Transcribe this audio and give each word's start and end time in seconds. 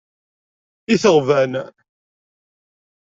Itɣebben. 0.93 1.53